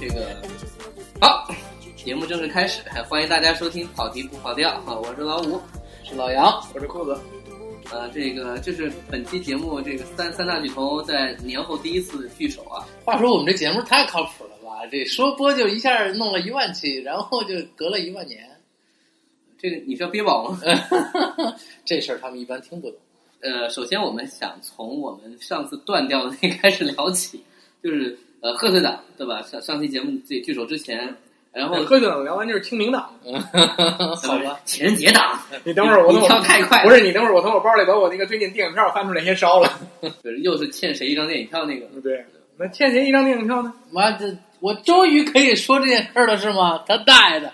[0.00, 0.26] 这个
[1.20, 1.46] 好，
[1.96, 2.80] 节目正式开始，
[3.10, 5.60] 欢迎大家收听跑题不跑调，好，我是老五，
[6.02, 7.14] 是老杨，我是裤子。
[7.92, 12.84] 呃，这个这是本期节目这个三三大巨头在年后第一次聚首啊！
[13.04, 14.84] 话说我们这节目太靠谱了吧？
[14.90, 18.44] 这说播就一下弄了一万期，然后就隔了一万年，
[19.56, 20.60] 这个你是要憋宝吗？
[21.86, 22.98] 这事儿他们一般听不懂。
[23.40, 27.40] 呃，首先我们想从我们上次断掉的那开始聊起，
[27.82, 29.40] 就是呃贺岁档对吧？
[29.42, 31.14] 上上期节目自己聚首之前，
[31.56, 33.10] 然后喝酒党聊完就是清明党。
[34.22, 39.80] 好吧，情人节档， 你等会儿，我跳太快，不是你等会儿，我从我包里把我那个最近电影票翻出来先烧了。
[40.22, 41.86] 就是又是欠谁一张电影票那个。
[42.00, 42.26] 对，
[42.58, 43.72] 那欠谁一张电影票呢？
[43.90, 46.84] 妈这我终于可以说这件事儿了是吗？
[46.86, 47.52] 他大爷的！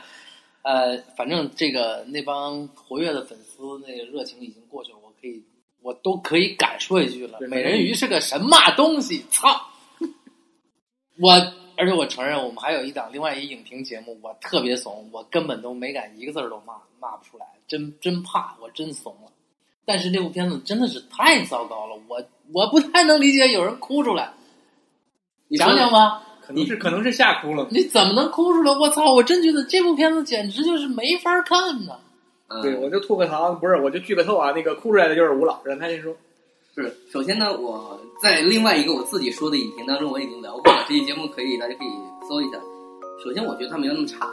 [0.63, 5.43] 呃，反正这个那帮活跃的粉丝那个热情已经过去了，我可以
[5.81, 9.69] 我都可以敢说一句了，美人鱼是个神马东西，操！
[11.21, 19.31] 我而且我承认，我们还有一档另外一影评节目，我特别怂，我根本都没敢一个字儿都骂，骂不出来，真真怕，我真怂了。
[19.85, 24.33] 但是这部片子真的是太糟糕了，我我不太能理解有人哭出来，
[25.49, 26.23] 你说讲讲吧。
[26.45, 27.69] 可能是可能是吓哭了。
[27.71, 28.73] 你怎么能哭出来？
[28.73, 29.13] 我操！
[29.15, 31.97] 我真觉得这部片子简直就是没法看呐！
[32.49, 34.51] 嗯对，我就吐个槽，不是，我就剧个透啊。
[34.51, 36.13] 那个哭出来的就是吴老，师他先说。
[36.75, 40.87] 是，首先呢，我在另外一个我自己说的影评当中，我已经聊过了。
[40.89, 41.89] 这期节目可以大家可以
[42.27, 42.59] 搜一下。
[43.23, 44.31] 首先，我觉得它没有那么差。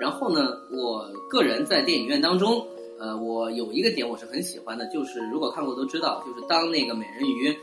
[0.00, 2.66] 然后呢，我个人在电影院当中，
[2.98, 7.54] 呃，我有一个点我是很喜欢的，就是如果看过都知道，就是当那个美人鱼，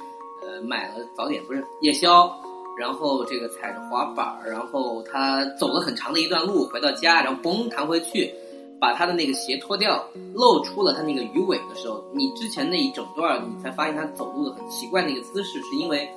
[0.44, 2.32] 呃，买了早点不是夜宵，
[2.78, 8.32] 然后这个踩着滑板，然后他走了很长的一段路回到家，然后嘣弹回去，
[8.80, 16.10] 把他的那个鞋脱掉，露出了他那个鱼尾的时候，你之前那一整段你才发现他走路的很奇怪那个姿势，是因为，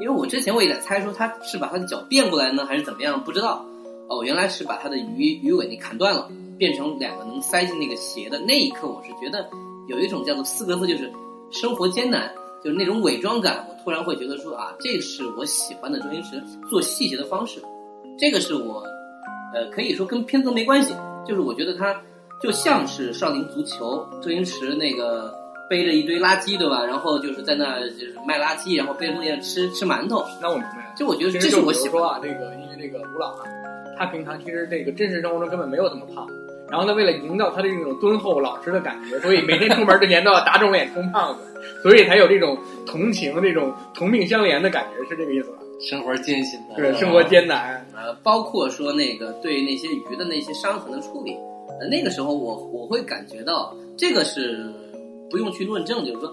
[0.00, 3.64] 因为我之前我也在猜说他是把他的脚变过来呢，还是怎么样，不知道。
[4.06, 8.38] 哦，原来是把他的鱼鱼尾给砍断了，变成两个能塞进那个鞋的。
[8.38, 9.48] 那一刻，我是觉得
[9.88, 11.10] 有一种叫做四个字，就是
[11.50, 12.30] 生活艰难，
[12.62, 13.66] 就是那种伪装感。
[13.66, 17.62] 我突然会觉得说啊，这是我喜欢的周星驰做细节的方式。
[18.18, 18.82] 这个是我，
[19.54, 20.94] 呃，可以说跟片子没关系，
[21.26, 21.94] 就是我觉得他
[22.40, 25.34] 就像是少林足球，周星驰那个
[25.68, 26.84] 背着一堆垃圾，对吧？
[26.84, 30.24] 然后就是在那就是卖垃圾，然后背着东西吃吃馒头。
[30.40, 30.94] 那我明白了。
[30.96, 33.44] 就我觉得这是我喜欢说啊，这个因为这个吴老啊，
[33.98, 36.26] 他平常其实这个真实生活中根本没有这么胖。
[36.70, 45.58] 然后呢，为了营造他的这种敦厚老实的感觉，所以每天出门之前都要打肿脸充胖子，所以才有这种同情、这种同病相怜的感觉，是这个意思吧？
[45.80, 47.86] 生活艰辛的，对，生活艰难。
[47.94, 51.36] 呃，包括说那个对那些鱼的那些伤痕的处理，
[51.80, 54.72] 呃，那个时候我我会感觉到这个是
[55.30, 56.32] 不用去论证，就是说，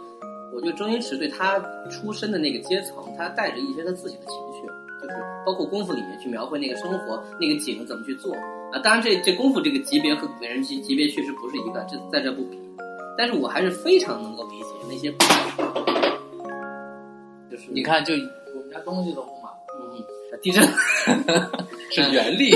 [0.56, 1.60] 我觉得周星驰对他
[1.90, 4.68] 出身的那个阶层，他带着一些他自己的情绪，
[5.02, 5.16] 就是
[5.46, 8.34] 包括功夫里面去描绘那个生活，那个景怎么去做
[8.72, 8.80] 啊。
[8.84, 12.58] 当然这这功夫这个级别和美人级级别确实不是一个，这在这不比，
[13.18, 15.12] 但是我还是非常能够理解那些，
[17.50, 18.14] 就是你看，就
[18.72, 20.64] 我们家东西都不满，嗯，地震。
[21.92, 22.56] 是原力。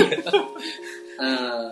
[1.20, 1.70] 嗯，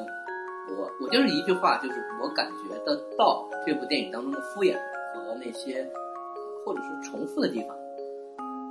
[0.77, 4.75] 我我就是一句话，就是我感觉得到这部电影当中的敷衍
[5.15, 6.01] 和那些呃
[6.67, 7.75] 或者是重复的地方。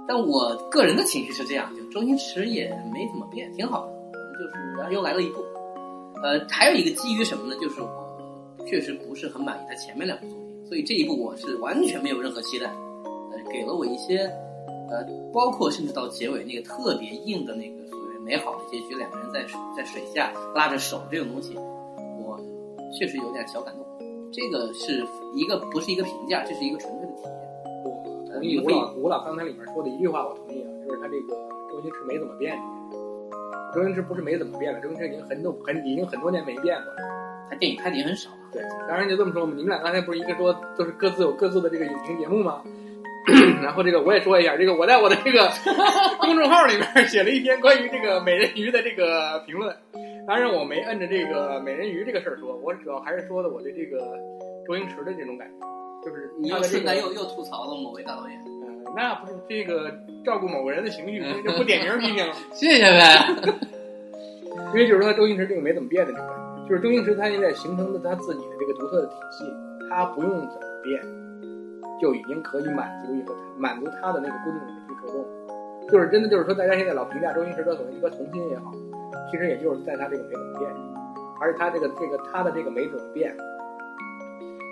[0.07, 3.93] 但我个人的情绪是这样，就周星驰也没怎么变，挺好的，
[4.37, 5.43] 就是然后又来了一部。
[6.21, 7.59] 呃，还有一个基于什么呢？
[7.59, 12.67] 就是我确实不是很满意他前面两部作品，所以这一部我是完全没有任何期待。
[12.67, 14.29] 呃，给了我一些
[14.93, 21.55] 呃，包括甚至到结尾那个特别硬的那个所谓美好的结局，两个人在水在水下拉着手这种东西，
[22.19, 22.39] 我
[22.95, 23.83] 确实有点小感动。
[24.31, 27.33] 这个是一个不是一个评价，这是一个纯粹的体验。
[28.05, 31.33] 我同意吴老吴老刚才里面说的一句话，我同意啊，就是他这个
[31.71, 32.55] 周星驰没怎么变。
[33.73, 36.99] 周星驰不是没怎么变了，周星驰已经很多很已经很多年没变过了。
[37.49, 38.45] 他电影拍的也很少啊。
[38.51, 39.53] 对，当然就这么说嘛。
[39.55, 42.61] 你们俩刚才不是一个说都是各自有各自的这个影评节目吗？
[43.63, 45.49] 然后这个我也说一下，这个我在我的这个
[46.19, 49.75] 公众号里面写了一篇关于这个美人鱼的这个评论。
[50.27, 54.17] 当然我没摁着这个美人鱼这个事儿说，我主要还是说的我对这个
[54.65, 55.65] 周星驰的这种感觉，
[56.09, 58.37] 就是你又他的这个顺带又又吐槽了某位大导演。
[58.85, 59.91] 呃，那不是这个
[60.25, 62.33] 照顾某个人的情绪，所以就不点名批评了。
[62.53, 63.19] 谢谢呗。
[64.73, 69.43] 因为就是说周星驰这个没怎么变的这个，就是周星驰他现在形成的他自己的这个独特的体系，
[69.89, 71.01] 他不用怎么变，
[72.01, 75.25] 就已经可以满足一个满足他的那个固定的人群受众。
[75.89, 78.71] 就是真的就是说，大家现在老评价周星驰的所谓一个童心也好，
[79.29, 80.71] 其实也就是在他这个没怎么变，
[81.41, 83.35] 而且他这个这个他的这个没怎么变，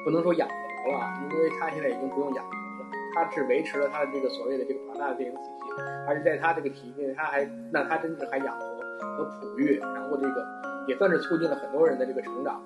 [0.05, 8.65] 不能说养活了，因为他现在已经不用养活了，他是维持了他的这个所谓的这个庞大的电影体系，而且在他这个体系内，他还那他真是还养活
[9.17, 10.47] 和哺育，然后这个
[10.87, 12.63] 也算是促进了很多人的这个成长。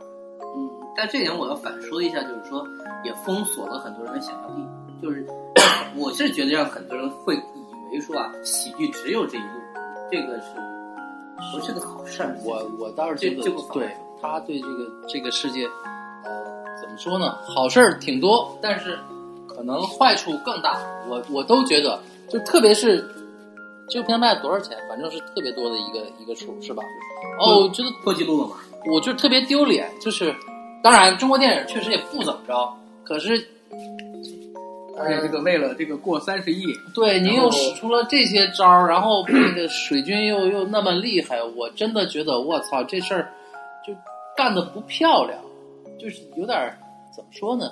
[0.55, 2.65] 嗯，但这点我要反说一下，就是说
[3.03, 4.63] 也封锁了很多人的想象力。
[5.01, 5.25] 就是
[5.97, 9.47] 我是觉得让很多人会以为说啊，喜剧只有这一路，
[10.11, 10.47] 这个是
[11.53, 12.37] 不是个好事儿？
[12.43, 13.43] 我我倒是觉得
[13.73, 13.89] 对
[14.21, 15.65] 他对这个这个世界，
[16.23, 16.31] 呃，
[16.81, 17.37] 怎么说呢？
[17.43, 18.97] 好事儿挺多，但是
[19.47, 20.79] 可能坏处更大。
[21.09, 21.99] 我我都觉得，
[22.29, 23.05] 就特别是
[23.89, 26.81] 这个片卖了多少钱，反正是特别多的一个一个数，是吧？
[27.39, 28.55] 哦，我觉得破纪录了嘛？
[28.91, 30.33] 我就特别丢脸，就是
[30.83, 32.73] 当然中国电影确实也不怎么着，
[33.03, 33.33] 可是
[34.97, 43.33] 而且这个为了这个过三十亿，对，您又使出了这些招儿，然后 那个水军又又那么厉害，我真的觉得我操，这事儿
[43.85, 43.93] 就
[44.37, 45.39] 干的不漂亮，
[45.99, 46.77] 就是有点儿
[47.15, 47.71] 怎么说呢？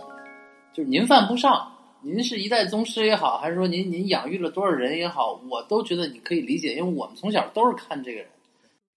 [0.73, 1.71] 就是您犯不上，
[2.01, 8.27] 您是一代宗师也好，还是说您您养育了多少人也好，我都觉得你可以理解，因为我们从小都是看这个人，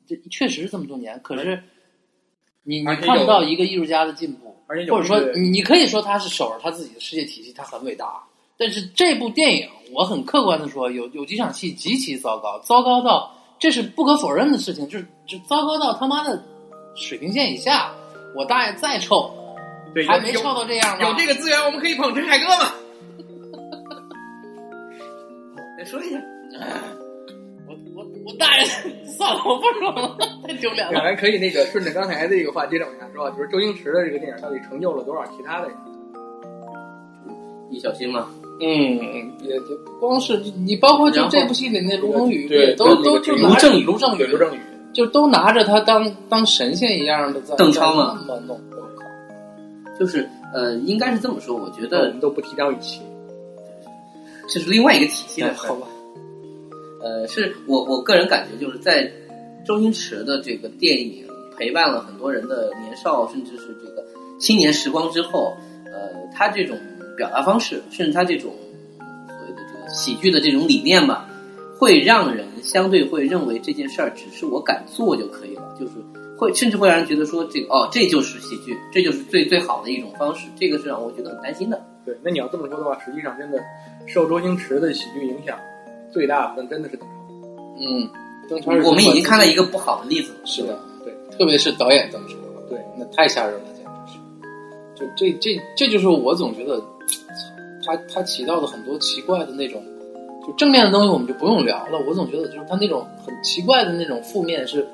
[0.09, 1.63] 这确实是这么多年，可是
[2.67, 8.23] 你你看不到一个艺术家的进步，而且有或者说你你可以说他是守着他自己的世界体系，他很伟大。
[8.59, 16.43] 但是这部电影，我很客观的说，有有几场戏极其糟糕，糟糕到这是不可否认的事情，就是就糟糕到他妈的
[16.97, 17.93] 水平线以下。
[18.35, 19.33] 我大爷再臭，
[19.95, 21.09] 对还没臭到这样呢？
[21.09, 22.73] 有这个资源，我们可以捧陈凯歌嘛？
[25.79, 26.17] 再说一下，
[27.95, 28.65] 我我我大爷，
[29.07, 30.93] 算了，我不说了，太丢脸了。
[30.93, 35.77] 两人可以那个顺着刚才这个话接着往下说，就是周星驰的这个电影到底成就了多少其他的人？
[37.69, 38.29] 易小星嘛，
[38.61, 38.97] 嗯，
[39.43, 44.61] 也也不光是你，你包括就这部戏里那卢龙宇，对都都就卢正雨卢正雨，卢正雨，
[44.93, 49.99] 就都拿着他当当神仙一样的在邓超嘛那么弄，我靠！
[49.99, 53.01] 就是呃，应该是这么说，我觉我得们都不提张雨绮。
[54.49, 55.75] 这是另外一个体系的好。
[55.75, 55.89] 吧，
[57.03, 59.11] 呃，是我我个人感觉，就是在
[59.67, 61.27] 周星驰的这个电影
[61.57, 64.05] 陪伴了很多人的年少，甚至是这个
[64.39, 65.57] 青年时光之后，
[65.87, 66.79] 呃，他这种
[67.17, 68.53] 表达方式，甚至他这种
[69.27, 71.29] 所谓的这个喜剧的这种理念吧，
[71.79, 75.93] 会让人相对会认为这件事儿只是我敢做就可以了，就是
[76.39, 81.83] 会甚至会让人觉得说这个哦，这就是喜剧，这就是最最好的一种方式，这个是让我觉得很担心的。
[82.05, 83.59] 对，那你要这么说的话，实际上真的
[84.07, 85.59] 受周星驰的喜剧影响
[86.17, 87.15] 最大的，那真的是邓超。
[87.79, 88.09] 嗯，
[88.49, 92.35] 邓超是我们已经看到一个不好的例子了，是的，对特别是导演邓超，
[92.71, 94.19] 对，那太吓人了，简直是。
[94.99, 96.83] 就这这这就是我总觉得，
[97.85, 99.85] 他他起到的很多奇怪的那种，
[100.47, 102.03] 就正面的东西我们就不用聊了。
[102.09, 104.89] 我总觉得就是他那种很奇怪的那种负面是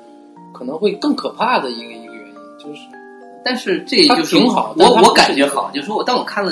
[0.53, 2.81] 可能会更可怕的一个一个原因，就是
[3.45, 6.51] 但是这他就是挺好但我我感觉好，就是说我当我看了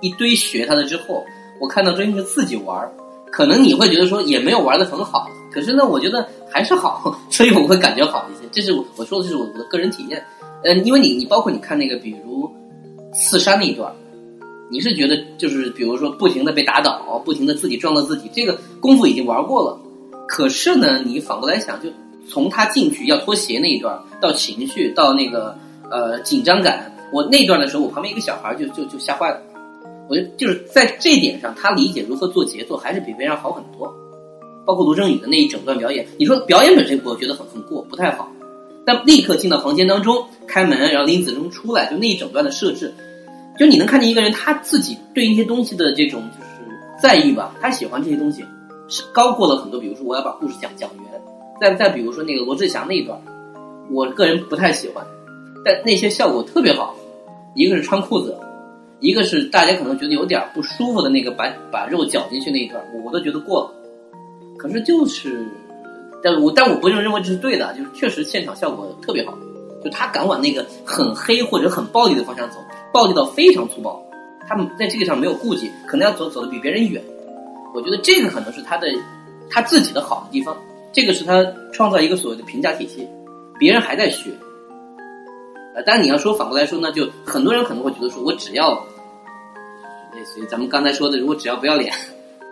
[0.00, 1.24] 一堆学他的之后，
[1.60, 2.92] 我看到周星驰自己玩儿，
[3.34, 8.48] 可能你会觉得说也没有玩的很好，可是呢，我觉得还是好， 所以我会感觉好一些。
[8.52, 10.24] 这是我我说的是我的个人体验，
[10.62, 12.48] 嗯，因为你你包括你看那个，比如
[13.12, 13.92] 四山那一段，
[14.70, 19.76] 你是觉得就是比如说不停的被打倒，不停的自己撞到自己，这个功夫已经玩过了。
[20.28, 21.88] 可是呢，你反过来想，就
[22.30, 25.58] 从他进去要脱鞋那一段，到情绪，到那个
[25.90, 29.40] 呃紧张感，我那段的时候，我旁边一个小孩就就就吓坏了。
[30.08, 33.92] 我觉得就是在这点上，他理解如何做节奏，还是比别人好很多。
[34.66, 38.30] 包括卢正雨的那一整段表演，你说表演本身我觉得很很过，不太好，
[38.86, 42.94] 但立刻进到房间当中，开门，然后林子忠出来，就那一整段的设置，
[43.58, 48.42] 就你能看见一个人他自己对一些东西的这种就是在意吧，他喜欢这些东西，
[48.88, 49.78] 是高过了很多。
[49.78, 51.22] 比如说我要把故事讲讲圆，
[51.60, 53.20] 再再比如说那个罗志祥那一段，
[53.90, 55.06] 我个人不太喜欢，
[55.62, 56.96] 但那些效果特别好，
[57.54, 58.34] 一个是穿裤子。
[59.04, 63.70] 一个是大家可能觉得有点不舒服的那个把把肉搅进去那一段，我都觉得过了。
[64.56, 65.46] 可是就是，
[66.22, 69.36] 但我但我不认为这是对的，就是确实现场效果特别好，
[69.84, 72.56] 就他敢往那个很黑或者很暴力的方向走，
[72.94, 74.02] 暴力到非常粗暴，
[74.48, 77.04] 他们在这个上没有顾忌，可能要走走的比别人远。
[77.74, 78.88] 我觉得这个可能是他的
[79.50, 80.56] 他自己的好的地方，
[80.94, 81.44] 这个是他
[81.74, 83.06] 创造一个所谓的评价体系，
[83.58, 84.30] 别人还在学。
[85.74, 88.80] 呃，当然你要说反过来说呢，就很多人可能会觉得说，我只要
[90.14, 91.92] 类似于咱们刚才说的，如果只要不要脸，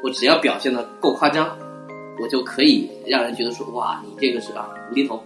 [0.03, 1.57] 我只要表现的够夸张，
[2.21, 5.23] 我就可以让人觉得说，哇，你这个是啊无厘头，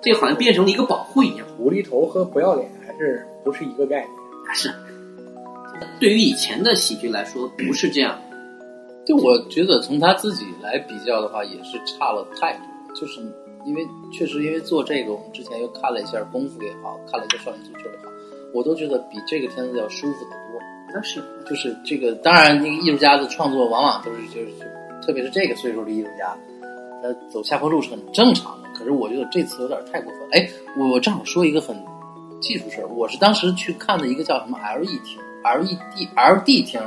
[0.00, 1.46] 这好像变成了一个保护一样。
[1.58, 4.10] 无厘头和不要脸还是不是一个概念。
[4.54, 4.72] 是，
[6.00, 8.18] 对于以前的喜剧来说不是这样，
[9.04, 12.66] 就我觉得从他自己来比较的话，也是差了太多。
[12.94, 13.20] 就是
[13.66, 18.10] 因为确实因为做这个，我们之前又看了一下《功夫》也好，看了一下《少林足球》也好，
[18.54, 20.60] 我都觉得比这个片子要舒服得多。
[20.96, 24.66] 那是就是这个，当然，那个艺术家的创作往往都是就是，
[25.04, 26.34] 特别是这个岁数的艺术家，
[27.02, 28.68] 他走下坡路是很正常的。
[28.74, 30.26] 可是我觉得这次有点太过分。
[30.32, 30.48] 哎，
[30.90, 31.76] 我正好说一个很
[32.40, 36.80] 技术事儿，我是当时去看的一个叫什么 LED 厅，LED LD 厅，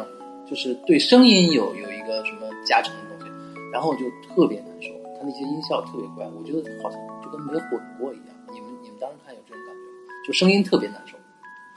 [0.49, 3.31] 就是对声音有有一个什么加成的东西，
[3.71, 4.89] 然后我就特别难受，
[5.19, 8.35] 他那些音效特别怪，我觉得好像就跟没混过一样。
[8.51, 10.13] 你们你们当时看有这种感觉吗？
[10.25, 11.15] 就声音特别难受。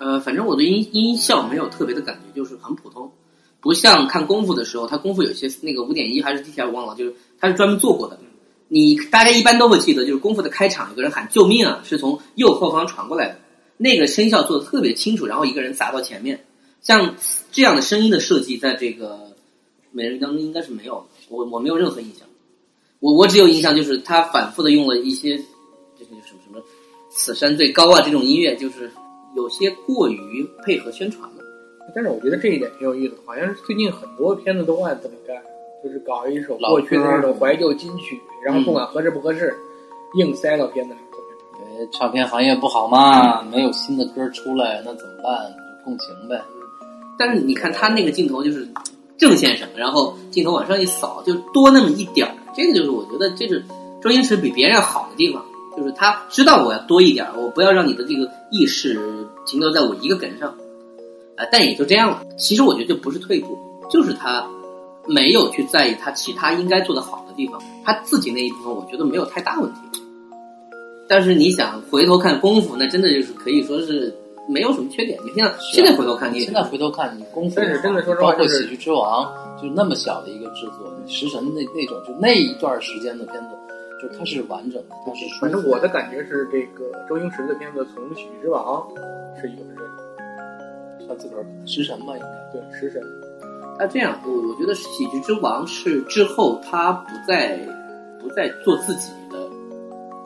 [0.03, 3.13] 呃，反正我对音音效没有特别的感觉，就是很普通，
[3.61, 8.19] 不像看功夫的时候，它功夫有些那个五点一还是 DTR 忘了，就是它是专门做过的。
[8.67, 13.39] 你大家一般都会记得，就是功夫的开场有个人喊救命啊，是从右后方传过来的，
[13.77, 16.45] 那个声效做的特别清楚，然后一个人砸到前面，
[16.81, 17.15] 像
[17.53, 19.37] 这样的声音的设计，在这个
[19.93, 22.27] 美人鱼当中应该是没有的，我我没有任何印象，
[22.99, 26.61] 我我只有印象就是他反复的用了一些，就是什么什么
[27.09, 28.91] 此山最高啊这种音乐，就是
[29.37, 31.45] 有些过于配合宣传了。
[31.95, 35.37] 但是我觉得这一点挺有意思的，好像是最近很多片子都爱这么干，
[35.83, 39.55] 就是搞一首老过去的那种怀旧金曲，然后不管合适不合适，
[40.15, 41.73] 硬塞到片子里头去。
[41.75, 45.53] 因为唱片行业不好嘛，没有新的歌出来，那怎么办？
[45.53, 46.41] 就共情呗。
[47.19, 48.67] 但是你看他那个镜头就是
[49.19, 52.35] 郑先生，然后镜头往上一扫，就多那么一点儿。
[52.55, 53.63] 这个就是我觉得这是
[54.01, 55.45] 周星驰比别人好的地方，
[55.77, 60.51] 就是他知道我要多一点儿，我不要让你的这个意识停留在我一个梗上，
[61.37, 62.23] 啊、但也就这样了。
[62.39, 63.59] 其实我觉得这不是退步，
[63.91, 64.47] 就是他
[65.07, 69.81] 没有去在意他其他应该做的好的地方，他自己那一部分我觉得没有太大问题。
[71.09, 74.15] 但是你想回头看功夫，那真的就是可以说是
[74.49, 75.19] 没有什么缺点。
[75.25, 79.31] 你现在现在回头看，现在回头看，你功夫但是真的说实话就是包括喜剧之王，
[79.61, 83.49] 就那么小的一个制作，你食神那那种，就那一段时间的片子，
[84.03, 88.85] 就它是完整的，它是反正我的感觉是，这个周星驰的片子从《喜剧之王》
[89.41, 92.27] 是一个分水岭，他自个儿食神吧，应该。
[92.53, 93.01] 对《食神》
[93.79, 97.57] 那这样，我我觉得《喜剧之王》是之后他不再
[98.21, 99.49] 不再做自己的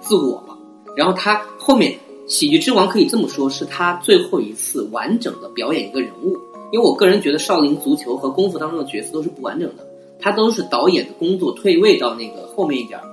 [0.00, 0.56] 自我了，
[0.96, 1.92] 然后他后面
[2.26, 6.34] 《喜剧之王》可以这么说，是他最后一次完整的表演一个人物。
[6.72, 9.86] 因为我个人觉得少林足球和功夫当中的角色都是不完整的，
[10.18, 13.04] 他都是导演的工作退位到那个后面一点儿。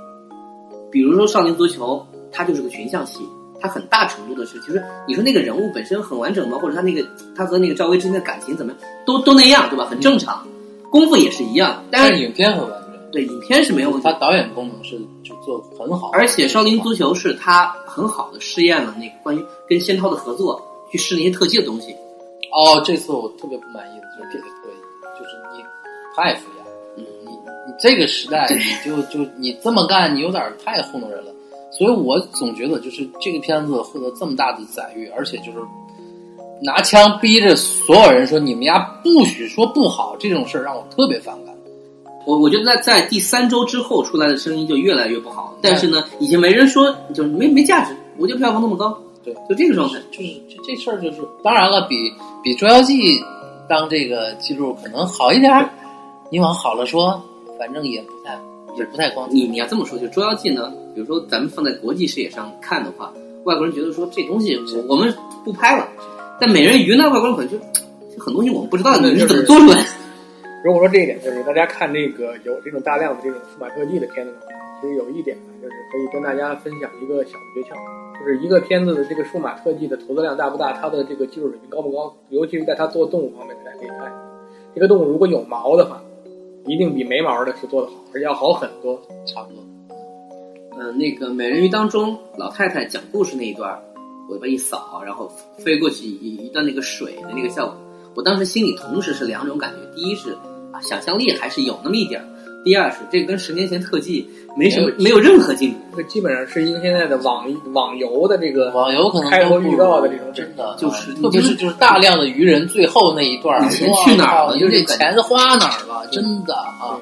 [0.93, 3.27] 比如说少林足球，它就是个群像戏，
[3.59, 6.59] 它很大程度的是，其实你说那个人物本身很完整吗？
[6.61, 7.03] 或者他那个
[7.35, 8.71] 他和那个赵薇之间的感情怎么，
[9.03, 9.85] 都都那样，对吧？
[9.85, 10.45] 很正常。
[10.91, 14.13] 功夫也是一样，但是影片很完整，对影片是没有问题他。
[14.19, 21.91] 导演功能是就做得很好，而且少林足球是他很好的试验了那个关于跟仙涛的合作，去试那些特技的东西。
[22.51, 25.63] 哦，这次我特别不满意的就是这个特意，就是你
[26.15, 26.62] 太敷衍，嗯
[27.65, 31.31] 你你这个时代你就就你这么干，你有点太糊弄人了。
[31.71, 35.57] 所以我总觉得就是这个片子获得这么大的载誉，而且就是
[36.61, 41.55] 拿枪逼着所有人说你们家不许说不好，这种事儿让我特别反感。
[42.25, 49.99] 我我觉得在在第三周之后出来的声音就越来越不好，但是呢，已经没人说就是没没价值，我就票房那么高，对，就这个状态。
[50.11, 51.95] 就是这这事儿就是，当然了，比
[52.43, 53.19] 比《捉妖记》
[53.67, 55.69] 当这个记录可能好一点儿。
[56.29, 57.21] 你往好了说，
[57.57, 58.39] 反正也不太
[58.77, 59.27] 也不太光。
[59.31, 65.87] 你你要这么说，就《捉妖记》呢，比如说咱们放在国际视野上看的话，外国人觉得说这东西我我们不拍了，
[66.39, 67.57] 但美人鱼呢，外国人可能就
[68.09, 69.85] 这很多东西我们不知道，你是怎么做出来？
[70.63, 74.33] 如果说这一点，就是大家看这个有这种大量的这种数码特技的片子
[74.79, 77.75] 其实有一点呢，就是可以跟大家分享一个小的诀窍，
[78.19, 84.13] 就是一个片子的这个数码特技的投资量大不大，它的这个技术水平高不高，尤其是在它做动物方面，大家可以看一下，
[84.75, 86.01] 这个动物如果有毛的话，
[86.65, 89.01] 一定比没毛的是做的好，而且要好很多。
[89.25, 89.63] 差不多。
[90.79, 93.79] 嗯，那个美人鱼当中，老太太讲故事那一段，
[94.29, 97.77] 尾巴一扫，然后飞过去一一段那个水的那个效果，
[98.15, 100.31] 我当时心里同时是两种感觉：第一是
[100.71, 102.21] 啊，想象力还是有那么一点；
[102.63, 105.97] 第二是这跟十年前特技没什么没有任何进步。
[105.97, 116.07] 这基本上是一个现在的网网游的这个网游可能开头预告的这种真的就是啊特别是就是大量的愚人最后那一段儿，钱去哪儿了就这钱花哪儿了？
[116.11, 116.99] 真的啊，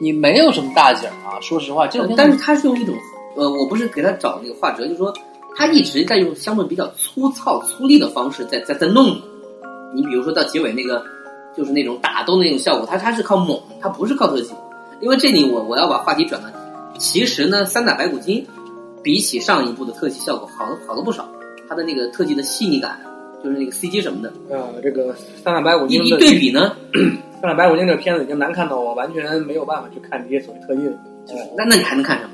[0.00, 1.40] 你没有什么大景啊。
[1.40, 2.94] 说实话，这种但是他是用一种
[3.36, 5.12] 呃，我不是给他找那个画折，就是说
[5.54, 9.22] 他一直在用相对比较粗糙、粗粝的方式在在在弄你。
[9.94, 11.02] 你比如说到结尾那个，
[11.56, 14.52] 就是那种打斗那种效果，他他是靠猛，他不是靠特技。
[15.00, 16.50] 因为这里我我要把话题转了，
[16.98, 18.46] 其实呢，三打白骨精
[19.02, 21.28] 比起上一部的特技效果好好了不少，
[21.68, 23.00] 它的那个特技的细腻感，
[23.42, 24.32] 就是那个 CG 什么的。
[24.50, 25.12] 呃，这个
[25.44, 26.76] 《三打白骨精》一一对比呢，
[27.40, 30.96] 《三打白骨精》这个片子已经难看到我完全没有办法去看这些所谓特技了。
[31.56, 32.30] 那那你还能看什么？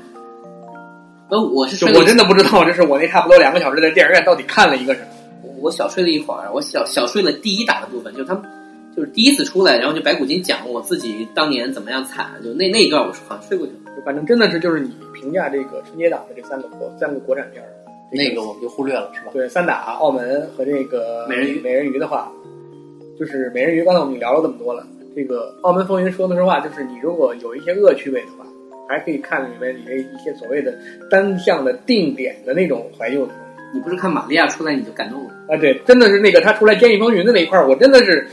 [1.29, 5.07] 呃，我是我真的不知道，这是我那差不多两个小时在电影院到底看了一个什么。
[5.61, 8.43] 我小睡了一会儿，我小小睡了第一打的部分，就是他们
[8.95, 13.79] 就是第一次出来，然后就白骨精讲我自己当年怎么样惨，就那那一段我好像睡过去了。
[13.95, 17.69] 就反正真的是就是你评价这个春节档的这三个国三个国产片儿，
[18.11, 19.31] 这那个我们就忽略了，是吧？
[19.33, 22.31] 对三打、澳门和这个美人鱼美人鱼的话，
[23.19, 24.85] 就是美人鱼，刚才我们聊了这么多了。
[25.15, 28.45] 这个澳门风云说的实话，就是你如果有一些恶趣味的话，
[28.89, 30.75] 还可以看里面里面一些所谓的
[31.09, 33.33] 单向的定点的那种怀旧的。
[33.73, 35.29] 你不是看玛利亚出来你就感动了？
[35.49, 38.27] 啊，对，真的是那个他出来《监狱风云》的那一块儿，我真的是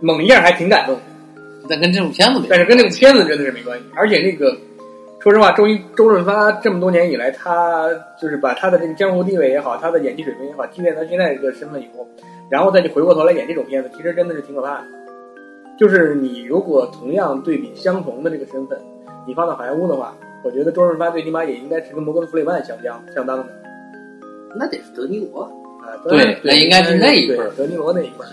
[0.00, 0.98] 猛一下还挺感动。
[1.68, 3.84] 但跟这种片子没但是跟这个片子真的是没关系。
[3.94, 4.54] 而且那个，
[5.18, 7.88] 说实话，周一周润发这么多年以来，他
[8.20, 12.06] 就是把他的这个江湖地位也好，他的演技水平也好，积淀到现在这个身份以后，
[12.50, 14.84] 然后再去回过头来演这种片子，其实真的是挺可怕的。
[15.78, 18.78] 就是你如果同样对比相同的这个身份，
[19.26, 23.46] 你放到好莱坞的话，我觉得周润发最起码也应该是跟摩根·弗里曼相当相当的
[24.54, 25.44] 那得是德尼罗，
[25.80, 25.96] 啊。
[26.06, 28.28] 对那应该是那一辈儿对德尼罗那一辈儿。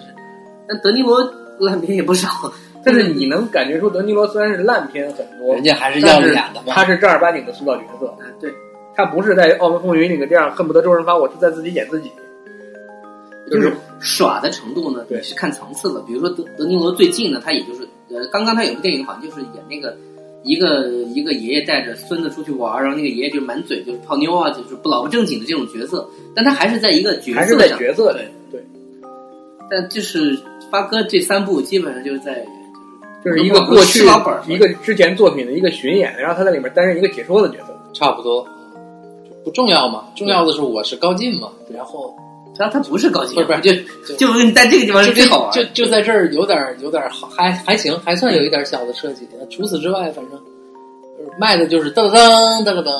[0.67, 1.23] 但德尼罗
[1.65, 2.27] 烂片也不少。
[2.83, 6.73] 但是你能感觉出德尼罗虽然是烂片很多，人家还是要但是脸的嘛。
[6.73, 8.07] 他是正儿八经的塑造角色。
[8.07, 8.51] 啊，对，
[8.95, 12.09] 他不是在《澳门风云》里面这样恨不得周润发，我是在自己演自己。
[13.51, 15.99] 就是耍的程度呢，对是看层次的。
[16.07, 19.95] 比如说德德尼罗最近呢，他也就是呃，刚刚他有部电影好像就是演那个
[20.43, 28.65] 一个一个爷爷带着孙子出去玩，然后那个爷爷就满嘴就是泡妞啊，就是不老不正经的这种角色，但他还是在一个角色上，还是在角色里对，对，
[29.69, 30.39] 但就是
[30.71, 32.43] 发哥这三部基本上就是在
[33.23, 37.77] 就是一个过去老本儿一个之前作品的一个巡演，然后他在里面担任一个解说的角色。
[37.93, 38.47] 差不多，
[39.43, 40.05] 不重要嘛。
[40.15, 42.15] 重要的是我是高进嘛，然后
[42.57, 49.27] 他他不是高级，不是不就就你在这个地方是就最好玩就就在这儿有点儿有点儿好，还还行，还算有一点小的设计。
[49.49, 50.39] 除此之外，反正
[51.17, 52.91] 就是卖的就是噔噔噔噔噔。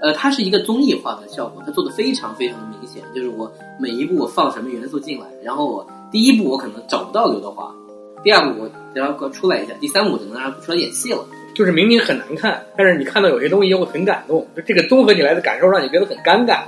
[0.00, 3.02] 呃，它是一个综艺化的效果，它做的非常非常的明显。
[3.14, 7.74] 就是我每一步我放什么元素进来，然后我第一步我可能找不到刘德华，
[8.22, 11.24] 第二步我只要给出来一下，第三步我就能让他出来演戏了。
[11.54, 16.60] 就是明明很难看，但是你看到有些东西又很感动，就这个综合起来的感受让你觉得很尴尬。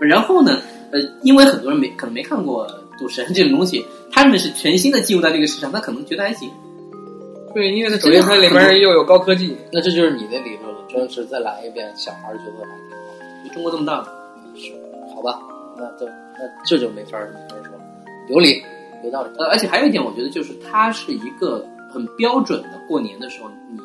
[0.00, 0.58] 然后呢，
[0.92, 2.66] 呃，因为很多人没可能没看过
[2.98, 6.50] 《赌神》这种东西，他们是全新的进入到这个市场，他可能觉得还行。
[7.54, 13.48] 对，因为它首先它里面又有高科技， 那这就是你的理论了，真是再来一遍，小孩觉得还挺好。
[13.48, 14.02] 就中国这么大，
[14.54, 14.72] 是，
[15.14, 15.38] 好吧，
[15.76, 17.65] 那就那这就没法儿没法
[18.28, 18.62] 有理
[19.04, 19.30] 有道理。
[19.38, 23.80] 呃，而且还有一点，我觉得就是它是一个很标准的过年的时候，你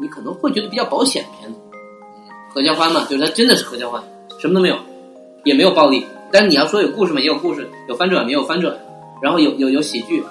[0.00, 4.02] 你可能会觉得比较保险的片子，嗯，合家欢嘛，就是它真的是合家欢，
[4.38, 4.76] 什么都没有，
[5.44, 8.76] 也没有暴力，但是你要说有故事嘛，也有故事，有翻转，也有翻转，
[9.22, 10.22] 然后有有有喜剧，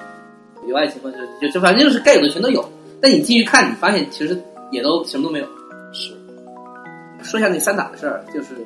[0.68, 2.64] 有爱情嘛，就就就反正就是该有的全都有。
[3.02, 4.42] 但你进去看，你发现其实
[4.72, 5.46] 也都什么都没有。
[5.92, 6.14] 是，
[7.22, 8.66] 说一下那三打的事儿，就是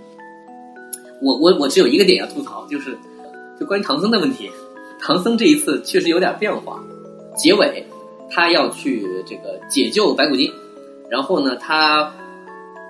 [1.21, 2.97] 我我我只有一个点要吐槽，就是
[3.59, 4.49] 就关于唐僧的问题。
[4.99, 6.83] 唐僧这一次确实有点变化，
[7.35, 7.85] 结尾
[8.31, 10.51] 他要去这个解救白骨精，
[11.09, 12.11] 然后呢，他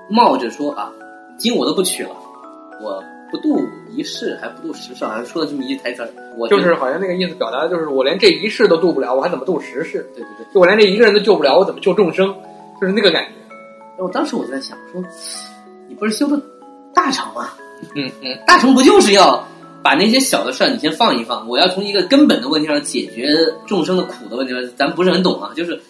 [0.09, 0.91] 冒着说啊，
[1.37, 2.11] 经我都不取了，
[2.81, 3.59] 我不渡
[3.91, 6.09] 一世还不渡十世，好像说了这么一句台词儿。
[6.37, 10.09] 我就是好像那个意思表达的就是我连这一世都渡不了，我还怎么渡十世？
[10.15, 10.45] 对对对。
[10.53, 12.33] 就我连这一个人都救不了，我怎么救众生？
[12.79, 13.31] 就是那个感觉。
[13.97, 15.03] 我当时我就在想说，
[15.89, 16.41] 你不是修的
[16.93, 17.49] 大成吗？
[17.95, 19.45] 嗯嗯，大成不就是要
[19.87, 21.47] 把那些小的事儿你先放一放？
[21.47, 23.33] 我要从一个根本的问题上解决
[23.65, 25.53] 众生的苦的问题上，咱不是很懂啊。
[25.55, 25.81] 就是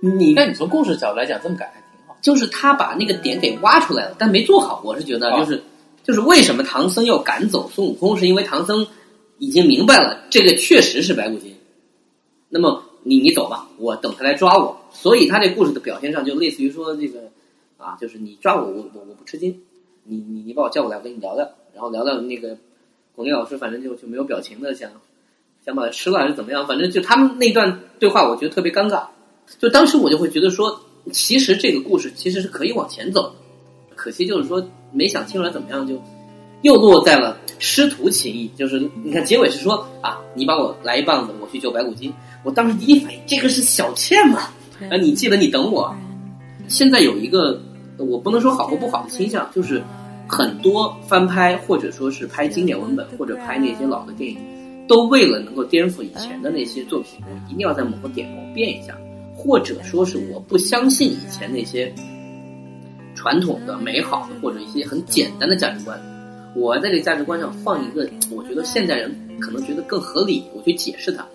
[0.00, 2.16] 你，但你从故事角度来讲，这么改还挺好。
[2.22, 4.80] 就是他把那个点给挖出来了，但没做好。
[4.84, 5.60] 我是觉得，啊就是
[6.04, 8.86] 就是为什么唐僧要赶走孙悟空，是因为唐僧
[9.38, 11.52] 已经明白了这个确实是白骨精。
[12.48, 14.80] 那么你你走吧，我等他来抓我。
[14.92, 17.18] 所以他这故事的表现上就类似于说这个
[17.76, 19.60] 啊，就是你抓我，我我我不吃惊。
[20.04, 22.56] 你你你把我叫过来，我跟你聊聊，然后聊聊那个
[23.14, 24.90] 巩俐老师，反正就就没有表情的想
[25.64, 29.04] 想把它吃了还是怎么样，反正就他们那段对话，我觉得特别尴尬。
[29.58, 30.80] 就当时我就会觉得说，
[31.12, 33.34] 其实这个故事其实是可以往前走的，
[33.94, 36.00] 可惜就是说没想清楚怎么样，就
[36.62, 38.48] 又落在了师徒情谊。
[38.56, 42.12] 就是你看结尾是说啊，你帮我来一棒子，我去救白骨精。
[42.44, 44.40] 我当时第一反应，这个是小倩嘛？
[44.90, 45.94] 啊，你记得你等我。
[46.68, 47.60] 现在有一个
[47.98, 49.82] 我不能说好或不好的倾向，就是
[50.28, 54.38] 很多翻拍或者说是拍经典文本或者拍那些老的电影，
[54.88, 58.96] 都为了能够颠覆以前的那些作品，我一定要在某个点我变一下，
[59.34, 61.92] 或者说是我不相信以前那些
[63.14, 66.00] 传统的、美好的或者一些很简单的价值观，
[66.56, 71.26] 我在这个价值观上放一个我觉得现代人可能觉得更合理，我去解释它。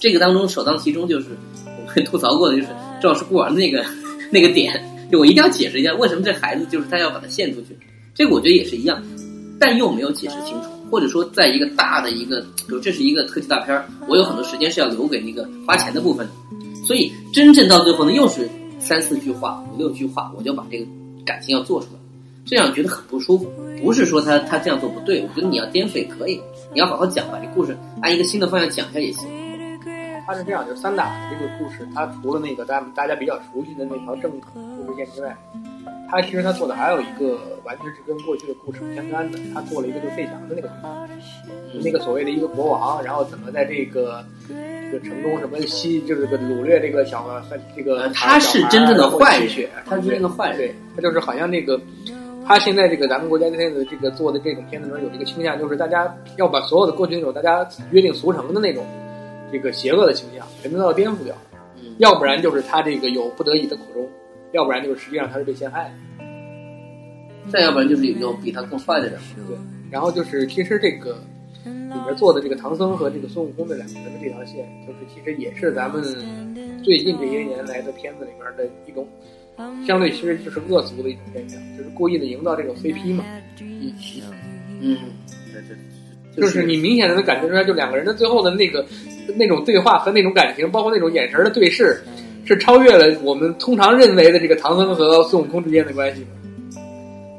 [0.00, 1.26] 这个当中首当其冲就是
[1.64, 2.68] 我们吐槽过的，就是
[3.00, 3.84] 赵氏孤儿那个
[4.30, 7.76] 那个点，就我一定要解释一下为什么这孩子就是他要把他献出去。
[8.18, 9.00] 这个我觉得也是一样，
[9.60, 16.32] 但又没有解释清楚，或者说在一个大的一个，比如这是一个特技大片儿，我有很多时间是要留给那个花钱的部分的，
[16.84, 18.50] 所以真正到最后呢，又是
[18.80, 20.86] 三四句话、五六句话，我就把这个
[21.24, 22.00] 感情要做出来，
[22.44, 23.48] 这样觉得很不舒服。
[23.84, 26.40] 不是说他他这样做不对，我觉得你要颠覆也可以，
[26.72, 29.28] 你要好好讲，把这故事按一个新的方向讲一下也行。
[30.26, 35.36] 他是这样，就是三打这个故事，他除了那个大大家比较熟悉的那条正故事线之外，
[36.10, 40.86] 他其实他做的还有一个完全是跟过去的故事不相干的，他做了一个就费翔的那个故
[41.20, 44.24] 事，那个所谓的一个国王，然后怎么在这个
[44.90, 47.26] 这个城中什么西就是这个掳掠这个小
[47.76, 51.80] 这个呃他是真正的坏血，他是真正的坏人对，他就是好像那个。
[52.46, 58.86] 他现在这个咱们国家现在的这个做的这种片子中有一个倾向，就是大家要把所有的过去那种大家约定俗成的那种
[59.52, 61.36] 这个邪恶的倾向全都要颠覆掉，
[61.76, 64.08] 嗯要不然就是他这个有不得已的苦衷，
[64.52, 65.90] 要不然就是实际上他是被陷害的。
[67.50, 69.18] 再要不然就是有比他更坏的人。
[69.48, 69.56] 对，
[69.90, 71.18] 然后就是其实这个
[71.64, 76.02] 里面做的这个唐僧和这个孙悟空的两个人的这条线，就是其实也是咱们
[76.82, 79.08] 最近这些年来的片子里面的一种
[79.86, 83.24] 相对其实就是恶俗的一种现象，就是故意的营造这种 CP 嘛，
[84.80, 84.98] 嗯，
[85.52, 85.60] 这
[86.36, 88.86] 这就是你明显的能感觉出来，就两个人的最后的那个
[89.36, 92.00] 那种对话和那种感情，包括那种眼神的对视，
[92.48, 96.28] 是超越了我们通常认为的这个唐僧和孙悟空之间的关系吗。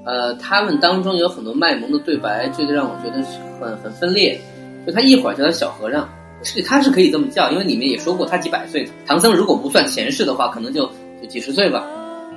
[0.06, 3.24] 呃，他们当中有很多卖萌的对白，这个让我觉得
[3.60, 4.40] 很很分裂。
[4.86, 6.08] 就他一会儿叫他小和尚，
[6.44, 10.86] 是他是可以这么叫，因为里面也说过他几百岁，唐僧如果不算前世的话，可能就
[11.22, 11.86] 就几十岁吧。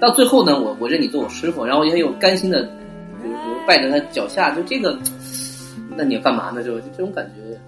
[0.01, 4.99] 到最后呢，我我认你做我师傅，然后也有甘心的，比如比如拜在他脚下，就这个，
[5.97, 6.63] 那你要干嘛呢？
[6.65, 7.59] 就就这种感觉，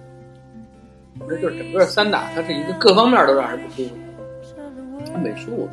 [1.19, 3.95] 反正就是整个三打，它是一个各方面都让人不舒服。
[5.23, 5.69] 美术我，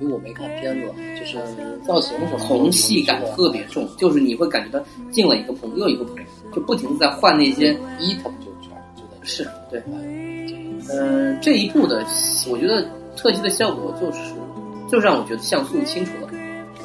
[0.00, 1.38] 因为我没看片子，就是
[1.86, 6.16] 造型什么的童戏感特别重，就是你会感觉到进了一个棚又一个棚，
[6.54, 9.82] 就不停的在换那些一他们就全就在是对，
[10.90, 12.04] 嗯、这一部的
[12.50, 14.18] 我觉得特技的效果就是
[14.90, 16.28] 就让我觉得像素清楚了。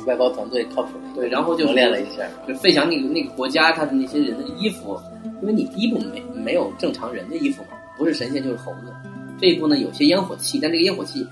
[0.07, 4.99] 外包团队靠谱，对，然后就磨练了一下，就费翔那个那个国家，他的那些人的衣服，
[5.43, 8.91] 因为你第一部没没有正常人的衣服嘛，不是神仙就是猴子。
[9.39, 11.23] 这一部呢有些烟火气，但这个烟火气，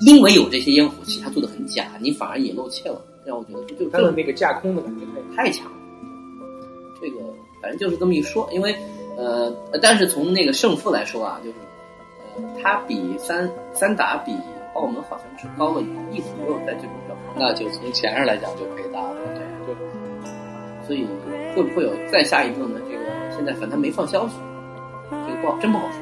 [0.00, 5.04] 因为有这些烟火气，它做的很假，你反而也露怯了，让我觉得就就它的那个架空的感觉
[5.36, 5.72] 太太强了。
[7.00, 7.16] 这个
[7.60, 8.74] 反正就是这么一说，因为
[9.16, 11.56] 呃，但是从那个胜负来说啊，就是
[12.36, 14.32] 呃，他比三三打比
[14.74, 15.82] 澳门好像只高了
[16.12, 17.34] 一左右，在这种票房。
[17.36, 19.16] 那就从钱上来讲就可以打了。
[19.66, 19.76] 对，
[20.86, 21.06] 所以
[21.54, 22.80] 会不会有再下一步呢？
[22.88, 23.04] 这个
[23.36, 24.34] 现在反正他没放消息，
[25.10, 26.00] 这个不好，真不好说。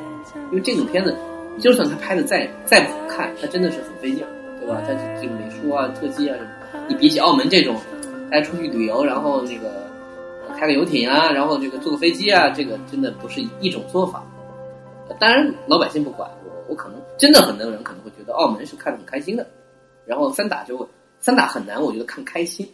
[0.51, 1.17] 因为这种片子，
[1.59, 4.25] 就算他拍的再再不好看，他真的是很费劲，
[4.61, 4.83] 对吧？
[4.87, 7.77] 他这个美术啊、特技啊什么，你比起澳门这种，
[8.31, 9.87] 大家出去旅游，然后那个
[10.57, 14.25] 开个游艇啊，然后这个坐个飞机啊，这个真的不是一种做法。
[15.18, 19.47] 当然，老百姓不管我，我可能真的很多人可能会觉得澳门是看的很开心的，
[20.07, 22.68] 然后三打就三打很难，我觉得看开心，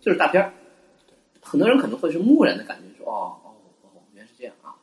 [0.00, 0.50] 就是大片儿。
[1.42, 3.52] 很多人可能会是木然的感觉，说哦哦
[3.82, 4.74] 哦，原来是这样啊，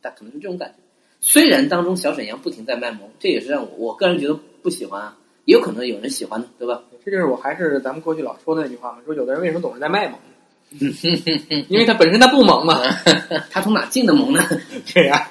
[0.00, 0.83] 但可能是这种感觉。
[1.26, 6.82] 虽然当中小沈阳不停在卖萌，这也是让我我个人觉得不喜欢啊，也有可能有人喜欢的，对吧？
[7.02, 10.20] 这就是我还是咱们过去老说的那句话嘛，说有的人为什么总是在卖萌？
[11.68, 12.78] 因为他本身他不萌嘛。
[13.50, 14.46] 他从哪进的萌呢？
[14.92, 15.30] 对呀、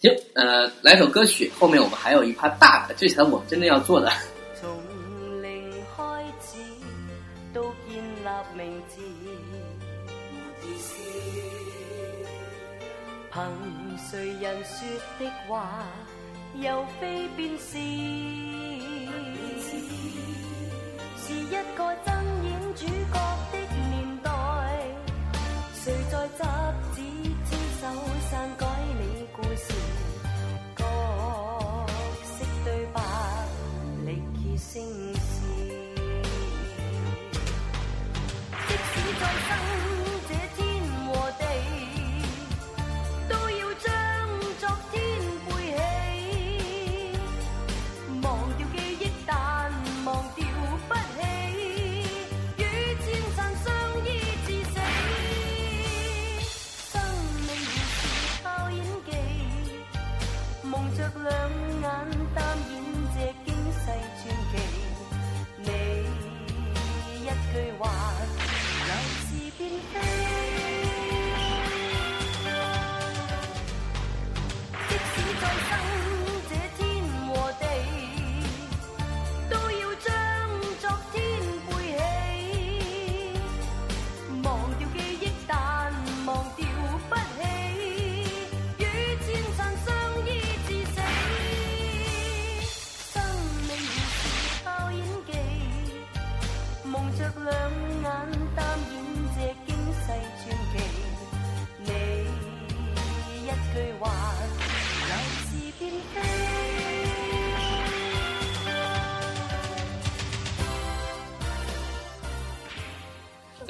[0.00, 4.10] 行，呃，来首歌曲，后面我们还有一趴大的，这才我们真的要做的。
[4.60, 4.68] 从
[5.40, 6.58] 零开始
[7.54, 8.98] 到建立名字，
[13.32, 13.46] 憑
[14.10, 14.88] 谁人说
[15.20, 15.86] 的话，
[16.56, 17.78] 又非便是，
[21.16, 22.12] 是一个争
[22.44, 23.14] 演主角
[23.52, 24.28] 的年代，
[25.74, 26.42] 谁在执
[26.92, 27.00] 子
[27.48, 27.86] 之手
[28.28, 28.66] 散过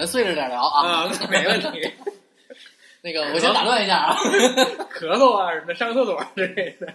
[0.00, 1.04] 咱碎着点聊啊。
[1.04, 1.92] 啊，没问题。
[3.02, 4.16] 那个，我先打断一下啊。
[4.94, 6.88] 咳嗽啊什么的，上厕所之类的。